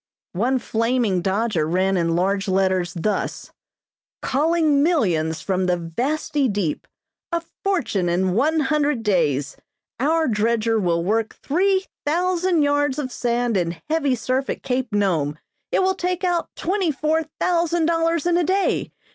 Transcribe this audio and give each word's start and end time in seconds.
One 0.33 0.57
flaming 0.57 1.21
dodger 1.21 1.67
ran 1.67 1.95
in 1.95 2.15
large 2.15 2.47
letters 2.47 2.91
thus: 2.95 3.51
"Calling 4.23 4.81
millions 4.81 5.41
from 5.41 5.67
the 5.67 5.77
vasty 5.77 6.47
deep. 6.47 6.87
A 7.31 7.43
fortune 7.63 8.09
in 8.09 8.33
one 8.33 8.61
hundred 8.61 9.03
days. 9.03 9.57
Our 9.99 10.27
dredger 10.27 10.79
will 10.79 11.03
work 11.03 11.35
three 11.35 11.85
thousand 12.03 12.63
yards 12.63 12.97
of 12.97 13.11
sand 13.11 13.55
in 13.57 13.77
heavy 13.91 14.15
surf 14.15 14.49
at 14.49 14.63
Cape 14.63 14.91
Nome. 14.91 15.37
It 15.71 15.83
will 15.83 15.93
take 15.93 16.23
out 16.23 16.49
twenty 16.55 16.89
four 16.91 17.21
thousand 17.39 17.85
dollars 17.85 18.25
in 18.25 18.37
a 18.37 18.43
day. 18.43 18.89